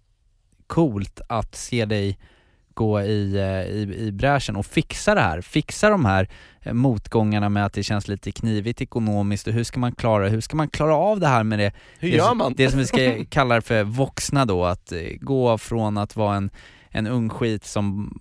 [0.67, 2.19] coolt att se dig
[2.77, 5.41] gå i, eh, i, i bräschen och fixa det här.
[5.41, 6.29] Fixa de här
[6.61, 10.29] eh, motgångarna med att det känns lite knivigt ekonomiskt och hur ska man klara det?
[10.29, 11.71] Hur ska man klara av det här med det?
[11.99, 12.53] Hur det, gör som- man?
[12.57, 16.35] Det som vi ska kalla det för vuxna då, att eh, gå från att vara
[16.35, 16.49] en,
[16.89, 18.11] en ung skit som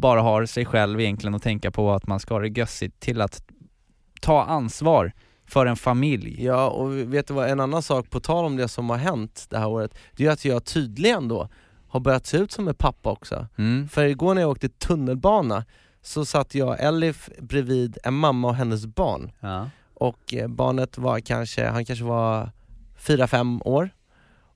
[0.00, 3.20] bara har sig själv egentligen och tänka på att man ska ha det gössigt till
[3.20, 3.42] att
[4.20, 5.12] ta ansvar
[5.46, 6.44] för en familj.
[6.44, 9.46] Ja, och vet du vad, en annan sak på tal om det som har hänt
[9.50, 11.48] det här året, det är att jag tydligen då
[11.92, 13.46] har börjat se ut som en pappa också.
[13.58, 13.88] Mm.
[13.88, 15.64] För igår när jag åkte tunnelbana
[16.02, 19.32] så satt jag Elif bredvid en mamma och hennes barn.
[19.40, 19.70] Ja.
[19.94, 22.50] och eh, barnet var kanske, han kanske var
[22.98, 23.90] 4-5 år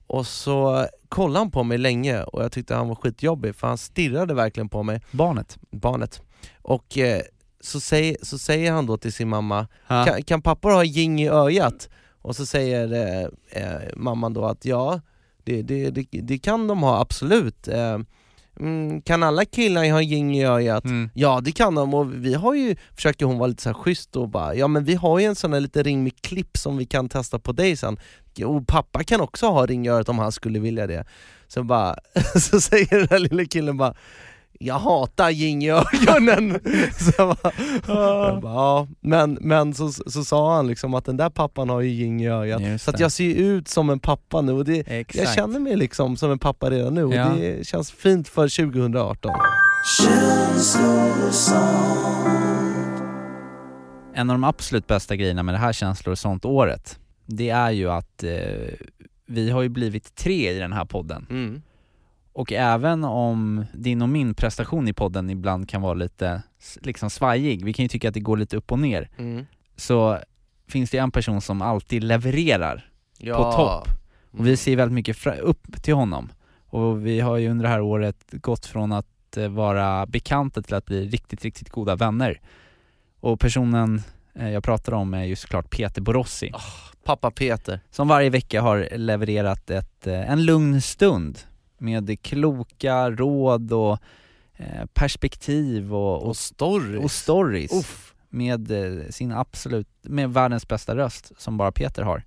[0.07, 3.77] och så kollade han på mig länge och jag tyckte han var skitjobbig för han
[3.77, 5.57] stirrade verkligen på mig, Barnet.
[5.71, 6.21] barnet.
[6.61, 7.21] Och eh,
[7.61, 11.29] så, säger, så säger han då till sin mamma, kan, kan pappor ha ging i
[11.29, 11.89] ögat?
[12.21, 15.01] Och så säger eh, eh, mamman då att ja,
[15.47, 17.67] det, det, det, det kan de ha absolut.
[17.67, 17.99] Eh,
[18.59, 20.85] mm, kan alla killar ha ging i ögat?
[20.85, 21.09] Mm.
[21.13, 24.15] Ja det kan de och vi har ju, försöker hon vara lite så här schysst
[24.15, 26.77] och bara, ja men vi har ju en sån här liten ring med klipp som
[26.77, 27.97] vi kan testa på dig sen.
[28.45, 31.05] Och pappa kan också ha ring i örat om han skulle vilja det.
[31.47, 31.95] Så bara,
[32.39, 33.95] så säger den här lilla killen bara,
[34.59, 36.59] jag hatar yin i ögonen.
[36.99, 37.51] så jag bara,
[37.87, 38.87] jag bara, ja.
[38.99, 42.27] Men, men så, så sa han liksom att den där pappan har ju yin i
[42.29, 45.25] ögat, så att jag ser ut som en pappa nu och det, Exakt.
[45.25, 47.29] jag känner mig liksom som en pappa redan nu och Ja.
[47.29, 49.31] det känns fint för 2018.
[54.13, 57.71] En av de absolut bästa grejerna med det här känslor och sånt året, det är
[57.71, 58.31] ju att eh,
[59.25, 61.25] vi har ju blivit tre i den här podden.
[61.29, 61.61] Mm.
[62.37, 66.41] Och även om din och min prestation i podden ibland kan vara lite
[66.81, 69.45] liksom svajig, vi kan ju tycka att det går lite upp och ner, Mm.
[69.75, 70.19] så
[70.67, 73.37] finns det en person som alltid levererar Ja.
[73.37, 73.87] på topp.
[74.31, 76.29] Och vi ser väldigt mycket upp till honom.
[76.69, 80.75] Och vi har ju under det här året gått från att eh, vara bekanta till
[80.75, 82.41] att bli riktigt, riktigt goda vänner.
[83.19, 84.01] Och personen
[84.35, 86.51] eh, jag pratar om är ju såklart Peter Borossi,
[87.03, 87.79] Pappa Peter.
[87.91, 91.39] som varje vecka har levererat ett, eh, en lugn stund
[91.77, 93.97] med kloka råd och
[94.55, 96.97] eh, perspektiv och, och, Och story.
[96.97, 98.13] och stories Uff.
[98.29, 102.23] med eh, sin absolut, med världens bästa röst som bara Peter har.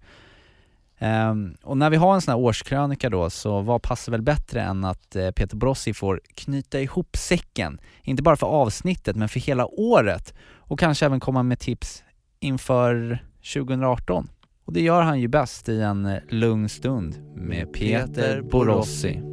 [1.03, 4.63] Ehm, och när vi har en sån här årskrönika då, så vad passar väl bättre
[4.63, 9.41] än att eh, Peter Brossi får knyta ihop säcken, inte bara för avsnittet men för
[9.41, 12.03] hela året och kanske även komma med tips
[12.41, 14.29] inför 2018.
[14.65, 19.30] Och det gör han ju bäst i en lugn stund med Peter Peter Borossi.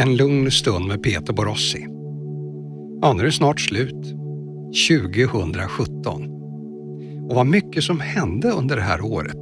[0.00, 1.86] En lugn stund med Peter Borossi.
[3.02, 4.14] Ja, nu är det snart slut.
[4.88, 6.22] 2017.
[7.28, 9.38] Och vad mycket som hände under det här året.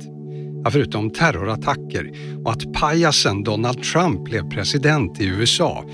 [0.64, 2.12] Ja, förutom terrorattacker
[2.45, 5.85] och att pajasen Donald Trump blev president i USA.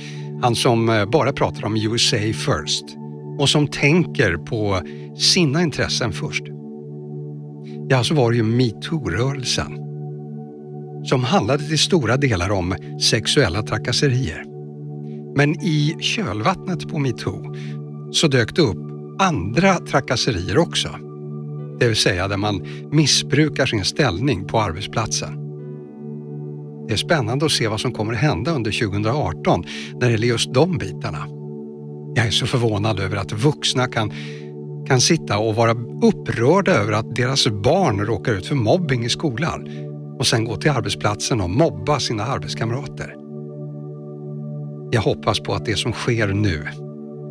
[0.42, 2.85] Han som eh, bara pratar om USA first
[3.38, 4.81] och som tänker på
[5.16, 6.44] sina intressen först.
[7.88, 9.79] Ja, så var det ju metoo-rörelsen
[11.05, 14.51] som handlade till stora delar om sexuella trakasserier.
[15.37, 17.55] Men i kölvattnet på metoo
[18.12, 18.79] så dök det upp
[19.18, 20.88] andra trakasserier också.
[21.81, 25.38] Det vill säga där man missbrukar sin ställning på arbetsplatsen.
[26.88, 30.27] Det är spännande att se vad som kommer att hända under 2018 när det gäller
[30.27, 31.27] just de bitarna.
[32.14, 34.12] Jag är så förvånad över att vuxna kan,
[34.87, 39.68] kan sitta och vara upprörda över att deras barn råkar ut för mobbing i skolan
[40.18, 43.21] och sen gå till arbetsplatsen och mobba sina arbetskamrater.
[44.94, 46.68] Jag hoppas på att det som sker nu,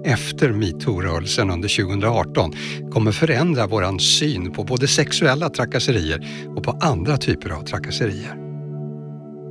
[0.05, 2.51] efter metoo-rörelsen under 2018,
[2.91, 8.35] kommer förändra våran syn på både sexuella trakasserier och på andra typer av trakasserier.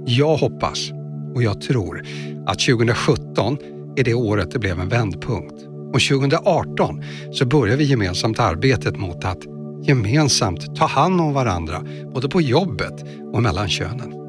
[0.06, 0.90] Jag hoppas
[1.34, 2.04] och jag tror
[2.46, 3.56] att 2017
[3.96, 5.66] är det året det blev en vändpunkt.
[5.94, 9.40] Och 2018 så börjar vi gemensamt arbetet mot att
[9.82, 14.19] gemensamt ta hand om varandra, både på jobbet och mellan könen.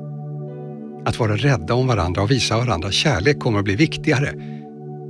[1.05, 4.29] Att vara rädda om varandra och visa varandra kärlek kommer att bli viktigare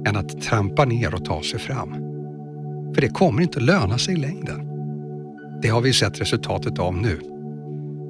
[0.07, 1.93] än att trampa ner och ta sig fram.
[2.93, 4.67] För det kommer inte att löna sig i längden.
[5.61, 7.19] Det har vi sett resultatet av nu.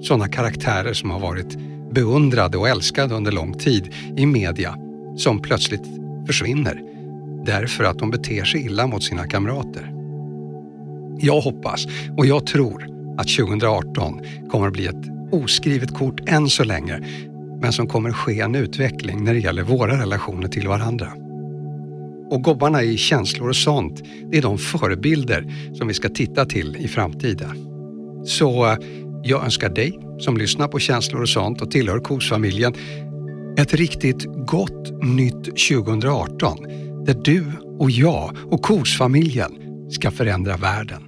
[0.02, 1.58] Sådana karaktärer som har varit
[1.92, 4.76] beundrade och älskade under lång tid i media
[5.18, 5.86] som plötsligt
[6.28, 6.82] försvinner
[7.46, 9.94] därför att de beter sig illa mot sina kamrater.
[11.20, 16.64] Jag hoppas och jag tror att 2018 kommer att bli ett oskrivet kort än så
[16.64, 17.00] länge
[17.62, 21.14] men som kommer ske en utveckling när det gäller våra relationer till varandra.
[22.32, 26.78] Och gobbarna i känslor och sånt, det är de förebilder som vi ska titta till
[26.80, 27.50] i framtiden.
[28.26, 28.78] Så eh,
[29.24, 32.74] jag önskar dig som lyssnar på känslor och sånt och tillhör KOS-familjen
[33.58, 36.58] ett riktigt gott nytt 2018
[37.06, 37.46] där du
[37.80, 39.52] och jag och KOS-familjen
[39.90, 41.02] ska förändra världen.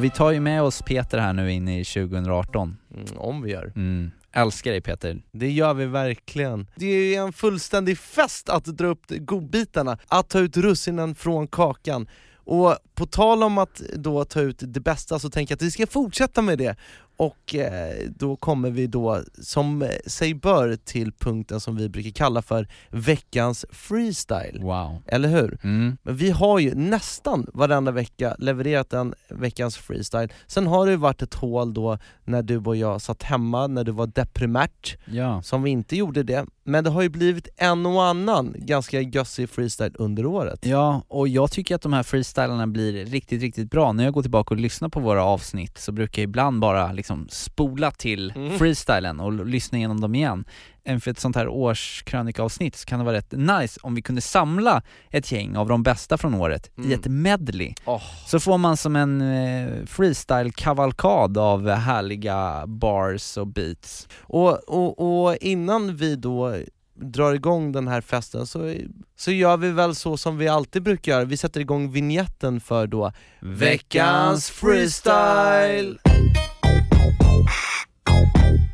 [0.00, 2.76] Och vi tar ju med oss Peter här nu in i 2018.
[2.94, 3.72] Mm, om vi gör.
[3.76, 4.10] Mm.
[4.32, 5.22] Älskar dig Peter.
[5.32, 6.66] Det gör vi verkligen.
[6.76, 12.08] Det är en fullständig fest att dra upp godbitarna, att ta ut russinen från kakan.
[12.34, 15.70] Och på tal om att då ta ut det bästa så tänker jag att vi
[15.70, 16.76] ska fortsätta med det.
[17.20, 22.10] Och eh, då kommer vi då, som eh, sig bör, till punkten som vi brukar
[22.10, 24.58] kalla för veckans freestyle.
[24.62, 25.02] Wow.
[25.06, 25.58] Eller hur?
[25.62, 25.96] Mm.
[26.02, 30.28] Men vi har ju nästan varenda vecka levererat en veckans freestyle.
[30.46, 33.84] Sen har det ju varit ett hål då när du och jag satt hemma, när
[33.84, 35.42] du var deprimärt, Ja.
[35.42, 36.46] som vi inte gjorde det.
[36.64, 40.66] Men det har ju blivit en och annan ganska gössig freestyle under året.
[40.66, 43.92] Ja, och jag tycker att de här freestylarna blir riktigt, riktigt bra.
[43.92, 47.09] När jag går tillbaka och lyssnar på våra avsnitt så brukar jag ibland bara liksom
[47.10, 48.58] liksom spola till Mm.
[48.58, 50.44] freestylen och lyssna igenom dem igen.
[50.84, 54.20] Än för ett sånt här årskrönikaavsnitt så kan det vara rätt nice om vi kunde
[54.20, 56.92] samla ett gäng av de bästa från året i Mm.
[56.92, 57.74] ett medley.
[57.84, 58.02] Åh.
[58.26, 64.08] Så får man som en eh, freestyle-kavalkad av härliga bars och beats.
[64.20, 66.54] Och, och, och innan vi då
[67.02, 68.74] drar igång den här festen så,
[69.16, 72.86] så gör vi väl så som vi alltid brukar göra, vi sätter igång vignetten för
[72.86, 75.98] då Veckans freestyle!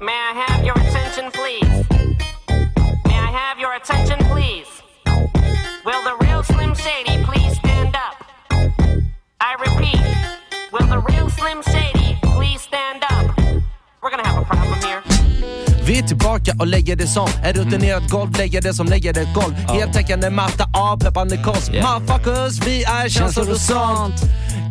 [0.01, 1.87] May I have your attention, please?
[3.07, 4.67] May I have your attention, please?
[5.85, 8.25] Will the real Slim Shady please stand up?
[9.41, 10.01] I repeat,
[10.73, 13.37] will the real Slim Shady please stand up?
[14.03, 15.16] We're gonna have a problem here.
[15.87, 19.35] Vi är tillbaka och lägger det som en rutinerat golv, lägger det som lägger ett
[19.35, 19.55] golv.
[19.55, 21.73] Heltäckande matta, avpeppande kost.
[21.73, 22.01] Yeah.
[22.01, 24.15] Motherfuckers, vi är känslor och sånt.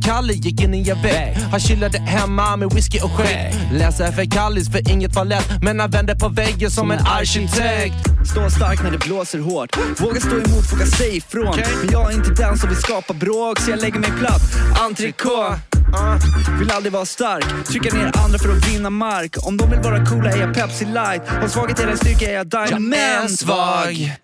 [0.06, 3.54] Kalle gick in i en vägg, han chillade hemma med whisky och skägg.
[3.74, 7.96] Läser för Kallis för inget var lätt, men han vände på väggen som en arkitekt.
[8.32, 12.16] Stå stark när det blåser hårt Våga stå emot, våga säga ifrån Men jag är
[12.16, 14.42] inte den som vill skapa bråk Så jag lägger mig platt,
[14.82, 19.48] entrecote uh, Vill aldrig vara stark Trycka ner andra för att vinna mark.
[19.48, 21.28] Om de vill vara coola är jag Pepsi light.
[21.28, 24.16] Har svaghet är en styrka är jag Jag är diamond svag,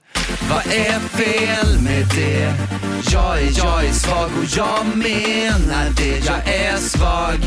[0.49, 2.53] vad är fel med det?
[3.11, 6.25] Jag är, jag är svag och jag menar det.
[6.25, 7.39] Jag är svag.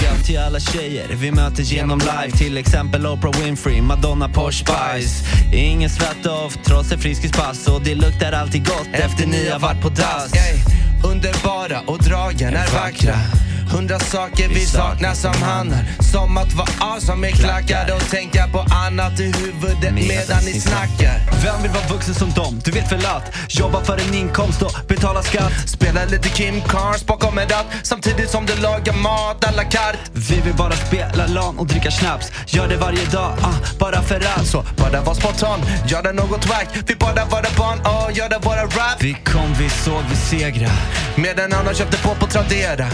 [0.00, 2.30] Big till alla tjejer vi möter genom live.
[2.30, 5.24] Till exempel Oprah Winfrey, Madonna, Posh Spice.
[5.52, 9.88] Ingen svettdoft trots ett friskispass Och det luktar alltid gott efter ni har varit på
[9.88, 10.32] dass.
[11.04, 13.14] Underbara och dragen är vackra
[13.70, 18.64] Hundra saker vi saknar som handlar Som att vara awesome med klackar och tänka på
[18.86, 21.20] annat i huvudet medan ni snackar.
[21.44, 22.60] Vem vill vara vuxen som dem?
[22.64, 25.52] Du vet väl att jobba för en inkomst och betala skatt.
[25.68, 29.98] Spela lite Kim Carnes bakom en ratt Samtidigt som du lagar mat à la carte.
[30.12, 32.32] Vi vill bara spela LAN och dricka snaps.
[32.46, 34.46] Gör det varje dag, ah, bara för att.
[34.46, 36.68] Så bara var spontan, göra något wack.
[36.86, 38.96] Vi bara vara barn och göra våra rap.
[39.00, 40.70] Vi kom, vi såg, vi segra
[41.16, 42.86] Med en annan köpte på på Tradera.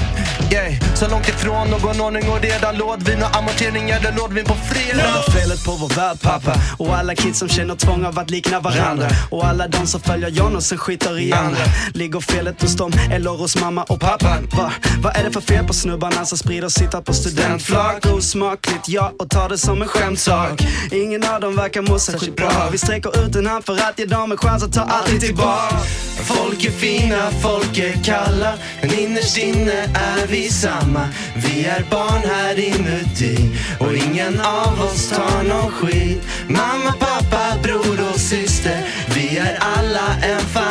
[0.51, 0.64] Yeah.
[0.95, 4.97] Så långt ifrån någon ordning och reda Lådvin och amorteringar, det lådvin på fredag.
[4.97, 6.55] Lämna felet på vår värld pappa.
[6.79, 9.07] Och alla kids som känner tvång av att likna varandra.
[9.31, 11.65] Och alla de som följer John och sen skiter i andra.
[11.95, 14.39] Ligger felet hos dem eller hos mamma och pappa?
[14.57, 14.73] Va?
[15.03, 18.07] Vad är det för fel på snubbarna som sprider sitta på studentflak?
[18.07, 20.63] Osmakligt ja, och tar det som en skämtsak.
[20.93, 22.69] Ingen av dem verkar må särskilt bra.
[22.73, 25.77] Vi sträcker ut en hand för att ge dem en chans att ta allting tillbaka.
[26.25, 28.53] Folk är fina, folk är kalla.
[28.81, 33.51] Men innerst inne är vi samma Vi är barn här inuti
[33.81, 36.23] Och ingen av oss tar någon skit.
[36.49, 38.85] Mamma, pappa, bror och syster
[39.15, 40.64] Vi är alla en familj.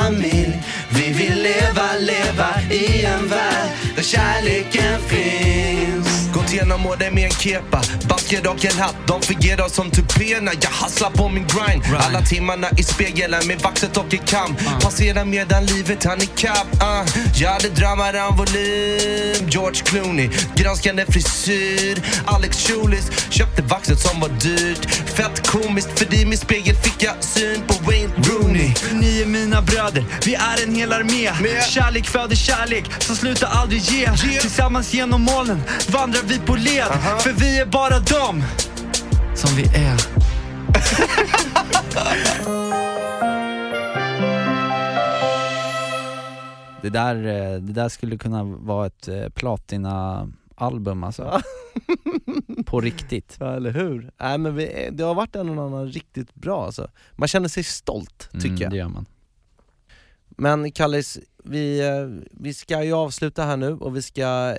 [6.94, 11.30] Åren med en kepa, basker och en hatt De fungerar som tupéerna, jag hasslar på
[11.30, 11.84] min grind.
[12.00, 14.56] Alla timmarna i spegeln med vaxet och i kam.
[14.82, 17.06] Passerar medan livet hann ikapp uh.
[17.36, 19.50] Jag hade drömmar om volym.
[19.50, 22.02] George Clooney, granskande frisyr.
[22.26, 24.86] Alex Schulis, köpte vaxet som var dyrt.
[25.16, 28.74] Fett komiskt för i min spegel fick jag syn på Wayne Rooney.
[28.92, 31.32] Ni är mina bröder, vi är en hel armé.
[31.42, 31.64] Med.
[31.64, 34.10] Kärlek föder kärlek som slutar aldrig ge.
[34.42, 36.83] Tillsammans genom molnen vandrar vi på led
[37.20, 38.44] För vi är bara dem
[39.36, 39.98] som vi är
[46.82, 51.42] Det där, eh, det där skulle kunna vara ett eh, platina-album alltså.
[52.66, 53.38] På riktigt.
[53.40, 54.12] Ja eller hur?
[54.20, 56.88] Nej men vi, det har varit en och annan riktigt bra alltså.
[57.12, 58.72] Man känner sig stolt tycker Mm, jag.
[58.72, 59.06] det gör man.
[60.30, 64.56] Men Kallis, vi, eh, vi ska ju avsluta här nu och vi ska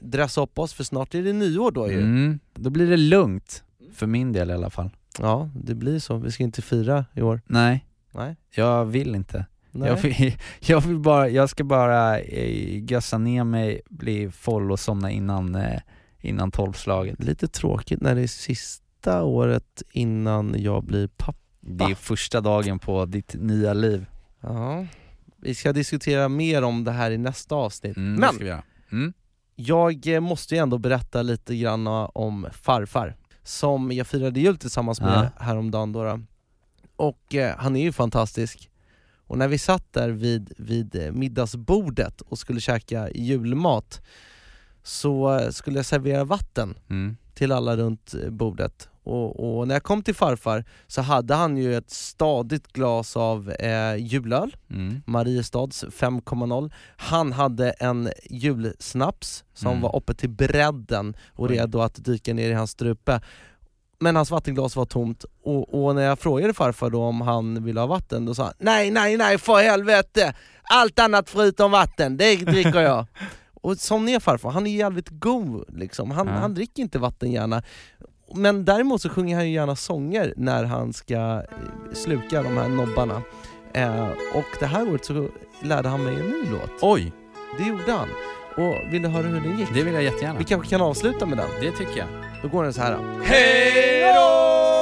[0.00, 2.00] dressa upp oss för snart är det nyår då ju.
[2.00, 2.38] Mm.
[2.54, 3.64] Då blir det lugnt.
[3.94, 4.90] För min del i alla fall.
[5.18, 6.16] Ja, det blir så.
[6.16, 7.40] Vi ska inte fira i år.
[7.46, 8.36] Nej, Nej.
[8.54, 9.46] jag vill inte.
[9.70, 9.88] Nej.
[9.88, 14.80] Jag, vill, jag, vill bara, jag ska bara eh, gössa ner mig, bli full och
[14.80, 15.80] somna innan, eh,
[16.20, 17.24] innan tolvslaget.
[17.24, 21.38] Lite tråkigt när det är sista året innan jag blir pappa.
[21.60, 24.06] Det är första dagen på ditt nya liv.
[24.40, 24.86] Ja.
[25.36, 27.96] Vi ska diskutera mer om det här i nästa avsnitt.
[27.96, 28.62] Mm, Men.
[28.92, 29.12] Mm.
[29.56, 35.00] Jag eh, måste ju ändå berätta lite grann om farfar, som jag firade jul tillsammans
[35.00, 36.04] med häromdagen då.
[36.04, 36.20] då.
[36.96, 38.70] Och eh, han är ju fantastisk.
[39.26, 44.00] Och när vi satt där vid, vid eh, middagsbordet och skulle käka julmat
[44.82, 47.16] så eh, skulle jag servera vatten Mm.
[47.34, 48.88] till alla runt bordet.
[49.04, 53.50] Och, och när jag kom till farfar så hade han ju ett stadigt glas av
[53.50, 55.02] eh, julöl, Mm.
[55.06, 56.72] Mariestads 5,0.
[56.96, 59.80] Han hade en julsnaps som Mm.
[59.82, 61.56] var uppe till bredden och Oj.
[61.58, 63.20] redo att dyka ner i hans strupe.
[64.00, 67.80] Men hans vattenglas var tomt och, och när jag frågade farfar då om han ville
[67.80, 70.34] ha vatten, då sa han Nej, nej, nej för helvete!
[70.62, 73.06] Allt annat förutom vatten, det dricker jag!
[73.54, 76.10] och som är farfar, han är jävligt god liksom.
[76.10, 76.32] han, Ja.
[76.32, 77.62] han dricker inte vatten gärna.
[78.34, 81.42] Men däremot så sjunger han ju gärna sånger när han ska eh,
[81.92, 83.22] sluka de här nobbarna.
[83.72, 85.28] Eh, och det här året så
[85.62, 86.70] lärde han mig en ny låt.
[86.82, 87.12] Oj,
[87.58, 88.08] Det gjorde han.
[88.56, 89.68] Och vill du höra hur den gick?
[89.74, 90.38] det vill jag jättegärna.
[90.38, 91.46] Vi kanske kan avsluta med den.
[91.60, 92.08] Det tycker jag.
[92.42, 92.96] Då går den så här.
[92.96, 94.81] No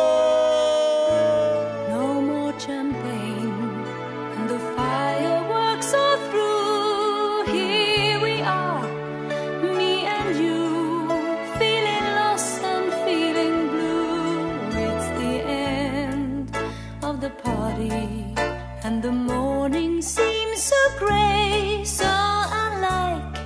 [20.00, 23.38] morning seems so grey, so unlike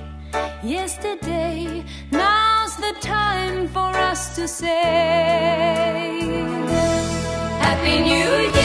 [0.63, 1.83] yesterday.
[2.11, 6.19] Now's the time for us to say.
[7.59, 8.64] Happy New Year,